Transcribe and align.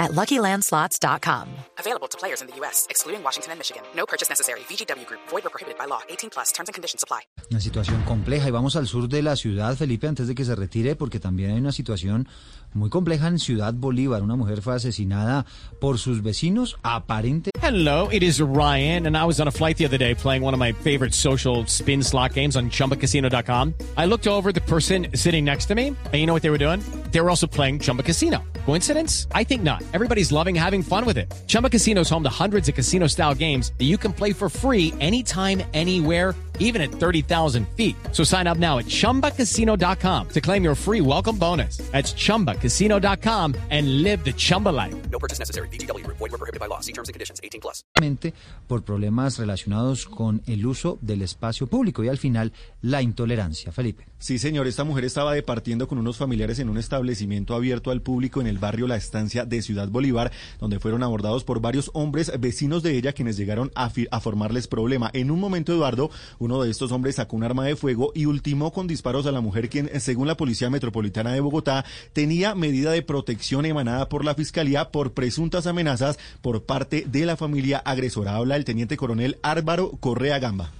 at 0.00 0.10
LuckyLandSlots.com. 0.12 1.48
Available 1.78 2.08
to 2.08 2.18
players 2.18 2.40
in 2.40 2.48
the 2.48 2.56
U.S., 2.60 2.86
excluding 2.90 3.22
Washington 3.22 3.52
and 3.52 3.58
Michigan. 3.60 3.82
No 3.94 4.06
purchase 4.06 4.28
necessary. 4.28 4.60
VGW 4.60 5.06
Group. 5.06 5.20
Void 5.28 5.46
or 5.46 5.50
prohibited 5.50 5.78
by 5.78 5.84
law. 5.86 6.00
18 6.08 6.30
plus. 6.30 6.50
Terms 6.52 6.68
and 6.68 6.74
conditions 6.74 7.04
apply. 7.04 7.20
Una 7.50 7.60
situación 7.60 8.02
compleja. 8.02 8.48
Y 8.48 8.50
vamos 8.50 8.74
al 8.76 8.88
sur 8.88 9.08
de 9.08 9.22
la 9.22 9.36
ciudad, 9.36 9.76
Felipe, 9.76 10.08
antes 10.08 10.26
de 10.26 10.34
que 10.34 10.44
se 10.44 10.56
retire, 10.56 10.96
porque 10.96 11.20
también 11.20 11.52
hay 11.52 11.58
una 11.58 11.72
situación 11.72 12.28
muy 12.72 12.88
compleja 12.90 13.28
en 13.28 13.38
Ciudad 13.38 13.74
Bolívar. 13.74 14.22
Una 14.22 14.36
mujer 14.36 14.62
fue 14.62 14.74
asesinada 14.74 15.44
por 15.80 15.98
sus 15.98 16.22
vecinos, 16.22 16.76
aparente. 16.82 17.50
Hello, 17.62 18.08
it 18.10 18.22
is 18.22 18.40
Ryan, 18.40 19.06
and 19.06 19.16
I 19.16 19.24
was 19.24 19.40
on 19.40 19.46
a 19.48 19.52
flight 19.52 19.76
the 19.76 19.84
other 19.84 19.98
day 19.98 20.14
playing 20.14 20.42
one 20.42 20.54
of 20.54 20.60
my 20.60 20.72
favorite 20.72 21.14
social 21.14 21.64
spin 21.66 22.02
slot 22.02 22.34
games 22.34 22.56
on 22.56 22.70
ChumbaCasino.com. 22.70 23.74
I 23.96 24.06
looked 24.06 24.26
over 24.26 24.52
the 24.52 24.62
person 24.62 25.08
sitting 25.14 25.44
next 25.44 25.66
to 25.66 25.74
me, 25.74 25.88
and 25.88 26.14
you 26.14 26.26
know 26.26 26.32
what 26.32 26.42
they 26.42 26.50
were 26.50 26.58
doing? 26.58 26.80
They 27.12 27.20
were 27.20 27.30
also 27.30 27.46
playing 27.46 27.80
Chumba 27.80 28.02
Casino. 28.02 28.42
Coincidence? 28.66 29.26
I 29.32 29.44
think 29.44 29.62
not. 29.62 29.82
Everybody's 29.92 30.32
loving 30.32 30.54
having 30.54 30.82
fun 30.82 31.04
with 31.04 31.18
it. 31.18 31.32
Chumba 31.46 31.70
Casino 31.70 32.02
is 32.02 32.10
home 32.10 32.22
to 32.22 32.30
hundreds 32.30 32.68
of 32.68 32.74
casino-style 32.74 33.34
games 33.34 33.72
that 33.78 33.86
you 33.86 33.96
can 33.96 34.12
play 34.12 34.32
for 34.32 34.48
free 34.48 34.94
anytime, 35.00 35.62
anywhere 35.74 36.34
even 36.60 36.80
at 36.80 36.92
30,000 36.92 37.66
feet. 37.76 37.96
So 38.12 38.22
sign 38.22 38.46
up 38.46 38.58
now 38.58 38.78
at 38.78 38.86
ChumbaCasino.com 38.86 40.28
to 40.28 40.40
claim 40.40 40.62
your 40.62 40.76
free 40.76 41.00
welcome 41.00 41.36
bonus. 41.36 41.78
That's 41.90 42.14
ChumbaCasino.com 42.14 43.56
and 43.70 44.02
live 44.04 44.24
the 44.24 44.32
Chumba 44.32 44.68
life. 44.68 44.94
No 45.10 45.18
purchase 45.18 45.40
necessary. 45.40 45.66
VGW. 45.68 46.06
Void 46.06 46.20
were 46.20 46.38
prohibited 46.38 46.60
by 46.60 46.66
law. 46.66 46.78
See 46.78 46.92
terms 46.92 47.08
and 47.08 47.14
conditions. 47.14 47.40
18 47.42 47.60
plus. 47.60 47.82
por 48.66 48.84
problemas 48.84 49.38
relacionados 49.38 50.06
con 50.06 50.42
el 50.46 50.64
uso 50.64 50.98
del 51.00 51.22
espacio 51.22 51.66
público 51.66 52.04
y 52.04 52.08
al 52.08 52.18
final 52.18 52.52
la 52.82 53.02
intolerancia. 53.02 53.72
Felipe. 53.72 54.06
Sí, 54.18 54.38
señor, 54.38 54.66
esta 54.66 54.84
mujer 54.84 55.04
estaba 55.04 55.32
departiendo 55.32 55.88
con 55.88 55.98
unos 55.98 56.18
familiares 56.18 56.58
en 56.58 56.68
un 56.68 56.78
establecimiento 56.78 57.54
abierto 57.54 57.90
al 57.90 58.02
público 58.02 58.40
en 58.40 58.46
el 58.46 58.58
barrio 58.58 58.86
La 58.86 58.96
Estancia 58.96 59.44
de 59.44 59.62
Ciudad 59.62 59.88
Bolívar, 59.88 60.30
donde 60.58 60.78
fueron 60.78 61.02
abordados 61.02 61.42
por 61.42 61.60
varios 61.60 61.90
hombres 61.94 62.30
vecinos 62.38 62.82
de 62.82 62.96
ella 62.96 63.12
quienes 63.12 63.36
llegaron 63.36 63.70
a, 63.74 63.90
a 64.10 64.20
formarles 64.20 64.68
problema. 64.68 65.10
En 65.14 65.30
un 65.30 65.40
momento, 65.40 65.72
Eduardo, 65.72 66.10
uno 66.50 66.64
de 66.64 66.70
estos 66.70 66.90
hombres 66.90 67.14
sacó 67.14 67.36
un 67.36 67.44
arma 67.44 67.64
de 67.64 67.76
fuego 67.76 68.10
y 68.12 68.26
ultimó 68.26 68.72
con 68.72 68.88
disparos 68.88 69.24
a 69.26 69.30
la 69.30 69.40
mujer 69.40 69.68
quien, 69.68 69.88
según 70.00 70.26
la 70.26 70.36
Policía 70.36 70.68
Metropolitana 70.68 71.32
de 71.32 71.38
Bogotá, 71.38 71.84
tenía 72.12 72.56
medida 72.56 72.90
de 72.90 73.02
protección 73.02 73.66
emanada 73.66 74.08
por 74.08 74.24
la 74.24 74.34
Fiscalía 74.34 74.90
por 74.90 75.12
presuntas 75.12 75.68
amenazas 75.68 76.18
por 76.42 76.64
parte 76.64 77.04
de 77.06 77.24
la 77.24 77.36
familia 77.36 77.78
agresora. 77.78 78.34
Habla 78.34 78.56
el 78.56 78.64
teniente 78.64 78.96
coronel 78.96 79.38
Álvaro 79.42 79.92
Correa 80.00 80.40
Gamba. 80.40 80.72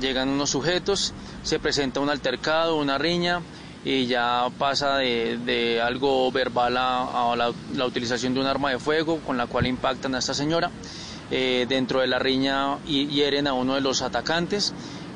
Llegan 0.00 0.28
unos 0.28 0.50
sujetos, 0.50 1.12
se 1.42 1.58
presenta 1.58 1.98
un 1.98 2.08
altercado, 2.08 2.76
una 2.76 2.96
riña 2.96 3.40
y 3.84 4.06
ya 4.06 4.46
pasa 4.58 4.98
de, 4.98 5.80
algo 5.82 6.30
verbal 6.30 6.76
a, 6.76 7.34
la, 7.36 7.84
utilización 7.84 8.32
de 8.34 8.40
un 8.40 8.46
arma 8.46 8.70
de 8.70 8.78
fuego 8.78 9.18
con 9.26 9.36
la 9.36 9.48
cual 9.48 9.66
impactan 9.66 10.14
a 10.14 10.18
esta 10.18 10.34
señora. 10.34 10.70
Eh, 11.32 11.66
dentro 11.68 12.00
de 12.00 12.08
la 12.08 12.18
riña 12.18 12.78
hieren 12.84 13.46
a 13.46 13.52
uno 13.52 13.74
de 13.76 13.80
los 13.80 14.02
atacantes 14.02 14.74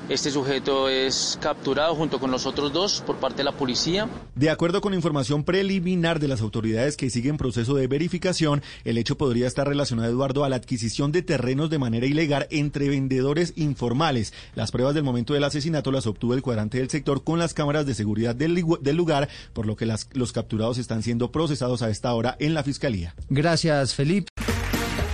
este 0.09 0.31
sujeto 0.31 0.89
es 0.89 1.39
capturado 1.41 1.95
junto 1.95 2.19
con 2.21 2.31
los 2.31 2.47
otros 2.47 2.73
dos 2.73 3.03
por 3.07 3.17
parte 3.17 3.39
de 3.39 3.45
la 3.45 3.53
policía. 3.53 4.09
De 4.35 4.51
acuerdo 4.51 4.81
con 4.81 4.95
información 4.95 5.45
preliminar 5.45 6.21
de 6.21 6.29
las 6.29 6.41
autoridades 6.41 6.97
que 6.97 7.11
siguen 7.11 7.37
proceso 7.37 7.75
de 7.75 7.87
verificación, 7.87 8.63
el 8.85 8.99
hecho 8.99 9.17
podría 9.17 9.47
estar 9.47 9.67
relacionado, 9.67 10.11
Eduardo, 10.11 10.45
a 10.45 10.49
la 10.49 10.57
adquisición 10.57 11.13
de 11.13 11.23
terrenos 11.23 11.71
de 11.71 11.79
manera 11.79 12.07
ilegal 12.07 12.47
entre 12.51 12.89
vendedores 12.89 13.55
informales. 13.57 14.33
Las 14.55 14.71
pruebas 14.71 14.95
del 14.95 15.05
momento 15.05 15.35
del 15.35 15.45
asesinato 15.45 15.91
las 15.91 16.07
obtuvo 16.07 16.35
el 16.35 16.43
cuadrante 16.43 16.79
del 16.79 16.91
sector 16.91 17.25
con 17.25 17.39
las 17.39 17.55
cámaras 17.55 17.87
de 17.87 17.95
seguridad 17.95 18.35
del, 18.35 18.55
lugar, 18.55 19.29
por 19.53 19.67
lo 19.67 19.77
que 19.77 19.87
los 19.87 20.33
capturados 20.33 20.79
están 20.79 21.03
siendo 21.03 21.33
procesados 21.33 21.83
a 21.83 21.91
esta 21.91 22.13
hora 22.15 22.37
en 22.41 22.55
la 22.55 22.63
fiscalía. 22.63 23.15
Gracias, 23.29 23.95
Felipe. 23.95 24.29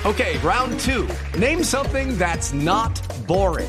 Ok, 0.04 0.20
round 0.42 0.78
two. 0.80 1.06
Name 1.38 1.62
something 1.62 2.16
that's 2.16 2.54
not 2.54 2.98
boring. 3.26 3.68